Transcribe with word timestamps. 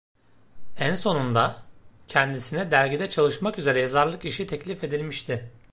En 0.77 0.95
sonunda, 0.95 1.63
kendisine 2.07 2.71
dergide 2.71 3.09
çalışmak 3.09 3.59
üzere 3.59 3.79
yazarlık 3.79 4.25
işi 4.25 4.47
teklif 4.47 4.83
edilmişti. 4.83 5.49